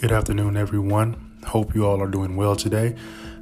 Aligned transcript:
Good 0.00 0.12
afternoon, 0.12 0.56
everyone. 0.56 1.36
Hope 1.48 1.74
you 1.74 1.84
all 1.84 2.00
are 2.00 2.08
doing 2.08 2.34
well 2.34 2.56
today. 2.56 2.96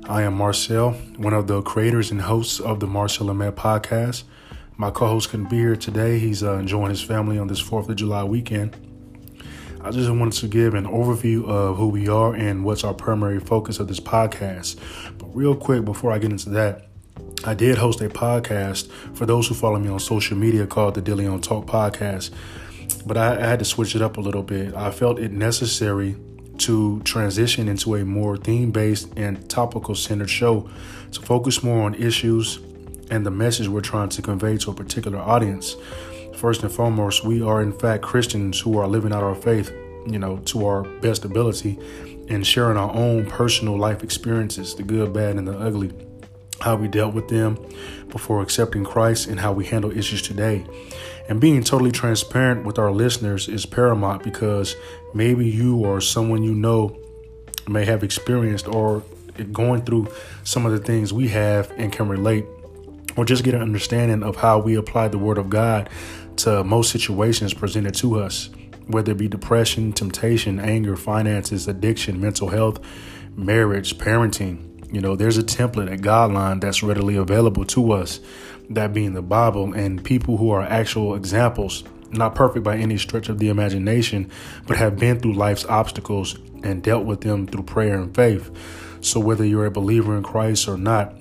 I 0.08 0.22
am 0.22 0.34
Marcel, 0.34 0.90
one 1.16 1.32
of 1.32 1.46
the 1.46 1.62
creators 1.62 2.10
and 2.10 2.20
hosts 2.20 2.58
of 2.58 2.80
the 2.80 2.86
Marcel 2.88 3.32
& 3.32 3.34
Matt 3.34 3.54
podcast. 3.54 4.24
My 4.76 4.90
co 4.90 5.06
host 5.06 5.30
couldn't 5.30 5.50
be 5.50 5.58
here 5.58 5.76
today. 5.76 6.18
He's 6.18 6.42
uh, 6.42 6.54
enjoying 6.54 6.90
his 6.90 7.00
family 7.00 7.38
on 7.38 7.46
this 7.46 7.62
4th 7.62 7.88
of 7.88 7.94
July 7.94 8.24
weekend. 8.24 8.76
I 9.82 9.92
just 9.92 10.10
wanted 10.10 10.32
to 10.32 10.48
give 10.48 10.74
an 10.74 10.86
overview 10.86 11.46
of 11.46 11.76
who 11.76 11.86
we 11.86 12.08
are 12.08 12.34
and 12.34 12.64
what's 12.64 12.82
our 12.82 12.92
primary 12.92 13.38
focus 13.38 13.78
of 13.78 13.86
this 13.86 14.00
podcast. 14.00 14.80
But, 15.16 15.28
real 15.36 15.54
quick, 15.54 15.84
before 15.84 16.10
I 16.10 16.18
get 16.18 16.32
into 16.32 16.50
that, 16.50 16.88
I 17.44 17.54
did 17.54 17.78
host 17.78 18.00
a 18.00 18.08
podcast 18.08 18.90
for 19.16 19.26
those 19.26 19.46
who 19.46 19.54
follow 19.54 19.78
me 19.78 19.90
on 19.90 20.00
social 20.00 20.36
media 20.36 20.66
called 20.66 20.96
the 20.96 21.02
Dilly 21.02 21.24
on 21.24 21.40
Talk 21.40 21.66
podcast, 21.66 22.32
but 23.06 23.16
I, 23.16 23.36
I 23.36 23.46
had 23.46 23.60
to 23.60 23.64
switch 23.64 23.94
it 23.94 24.02
up 24.02 24.16
a 24.16 24.20
little 24.20 24.42
bit. 24.42 24.74
I 24.74 24.90
felt 24.90 25.20
it 25.20 25.30
necessary 25.30 26.16
to 26.58 27.00
transition 27.00 27.68
into 27.68 27.94
a 27.94 28.04
more 28.04 28.36
theme 28.36 28.70
based 28.70 29.12
and 29.16 29.48
topical 29.48 29.94
centered 29.94 30.30
show 30.30 30.68
to 31.12 31.20
focus 31.22 31.62
more 31.62 31.82
on 31.84 31.94
issues 31.94 32.58
and 33.10 33.24
the 33.24 33.30
message 33.30 33.68
we're 33.68 33.80
trying 33.80 34.08
to 34.10 34.22
convey 34.22 34.56
to 34.58 34.70
a 34.70 34.74
particular 34.74 35.18
audience. 35.18 35.76
First 36.36 36.62
and 36.62 36.70
foremost, 36.70 37.24
we 37.24 37.42
are 37.42 37.62
in 37.62 37.72
fact 37.72 38.02
Christians 38.02 38.60
who 38.60 38.78
are 38.78 38.86
living 38.86 39.12
out 39.12 39.22
our 39.22 39.34
faith, 39.34 39.72
you 40.06 40.18
know, 40.18 40.38
to 40.46 40.66
our 40.66 40.82
best 41.00 41.24
ability 41.24 41.78
and 42.28 42.46
sharing 42.46 42.76
our 42.76 42.94
own 42.94 43.26
personal 43.26 43.76
life 43.76 44.02
experiences, 44.02 44.74
the 44.74 44.82
good, 44.82 45.12
bad, 45.12 45.36
and 45.36 45.48
the 45.48 45.58
ugly 45.58 45.92
how 46.60 46.76
we 46.76 46.88
dealt 46.88 47.14
with 47.14 47.28
them 47.28 47.58
before 48.08 48.42
accepting 48.42 48.84
Christ, 48.84 49.28
and 49.28 49.38
how 49.38 49.52
we 49.52 49.66
handle 49.66 49.96
issues 49.96 50.22
today. 50.22 50.66
And 51.28 51.40
being 51.40 51.62
totally 51.62 51.92
transparent 51.92 52.64
with 52.64 52.78
our 52.78 52.90
listeners 52.90 53.48
is 53.48 53.66
paramount 53.66 54.22
because 54.22 54.76
maybe 55.14 55.46
you 55.46 55.76
or 55.76 56.00
someone 56.00 56.42
you 56.42 56.54
know 56.54 56.98
may 57.68 57.84
have 57.84 58.02
experienced 58.02 58.66
or 58.66 59.02
going 59.52 59.82
through 59.84 60.08
some 60.42 60.64
of 60.64 60.72
the 60.72 60.78
things 60.78 61.12
we 61.12 61.28
have 61.28 61.70
and 61.76 61.92
can 61.92 62.08
relate, 62.08 62.46
or 63.16 63.24
just 63.24 63.44
get 63.44 63.54
an 63.54 63.62
understanding 63.62 64.22
of 64.22 64.36
how 64.36 64.58
we 64.58 64.74
apply 64.74 65.08
the 65.08 65.18
Word 65.18 65.38
of 65.38 65.50
God 65.50 65.90
to 66.36 66.64
most 66.64 66.90
situations 66.90 67.52
presented 67.52 67.94
to 67.96 68.20
us, 68.20 68.48
whether 68.86 69.12
it 69.12 69.18
be 69.18 69.28
depression, 69.28 69.92
temptation, 69.92 70.58
anger, 70.58 70.96
finances, 70.96 71.68
addiction, 71.68 72.20
mental 72.20 72.48
health, 72.48 72.80
marriage, 73.36 73.98
parenting 73.98 74.67
you 74.90 75.00
know, 75.00 75.16
there's 75.16 75.36
a 75.36 75.42
template, 75.42 75.92
a 75.92 75.96
guideline 75.96 76.60
that's 76.60 76.82
readily 76.82 77.16
available 77.16 77.64
to 77.66 77.92
us, 77.92 78.20
that 78.70 78.94
being 78.94 79.12
the 79.12 79.22
Bible, 79.22 79.74
and 79.74 80.02
people 80.02 80.38
who 80.38 80.50
are 80.50 80.62
actual 80.62 81.14
examples, 81.14 81.84
not 82.10 82.34
perfect 82.34 82.64
by 82.64 82.76
any 82.76 82.96
stretch 82.96 83.28
of 83.28 83.38
the 83.38 83.48
imagination, 83.48 84.30
but 84.66 84.78
have 84.78 84.98
been 84.98 85.20
through 85.20 85.34
life's 85.34 85.66
obstacles 85.66 86.38
and 86.62 86.82
dealt 86.82 87.04
with 87.04 87.20
them 87.20 87.46
through 87.46 87.64
prayer 87.64 87.98
and 87.98 88.14
faith. 88.14 88.50
So, 89.00 89.20
whether 89.20 89.44
you're 89.44 89.66
a 89.66 89.70
believer 89.70 90.16
in 90.16 90.22
Christ 90.22 90.68
or 90.68 90.78
not, 90.78 91.14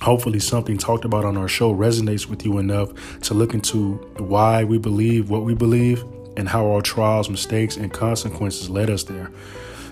hopefully 0.00 0.40
something 0.40 0.78
talked 0.78 1.04
about 1.04 1.24
on 1.24 1.36
our 1.36 1.48
show 1.48 1.74
resonates 1.74 2.26
with 2.26 2.44
you 2.44 2.58
enough 2.58 3.20
to 3.20 3.34
look 3.34 3.52
into 3.52 3.94
why 4.16 4.64
we 4.64 4.78
believe 4.78 5.28
what 5.28 5.44
we 5.44 5.54
believe 5.54 6.02
and 6.36 6.48
how 6.48 6.70
our 6.72 6.80
trials, 6.80 7.28
mistakes, 7.28 7.76
and 7.76 7.92
consequences 7.92 8.70
led 8.70 8.88
us 8.88 9.04
there. 9.04 9.30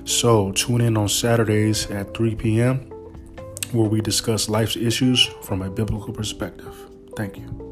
So, 0.06 0.52
tune 0.52 0.80
in 0.80 0.96
on 0.96 1.08
Saturdays 1.10 1.90
at 1.90 2.14
3 2.14 2.34
p.m 2.34 2.90
where 3.72 3.88
we 3.88 4.00
discuss 4.00 4.48
life's 4.48 4.76
issues 4.76 5.24
from 5.42 5.62
a 5.62 5.70
biblical 5.70 6.12
perspective. 6.12 6.74
Thank 7.16 7.36
you. 7.38 7.69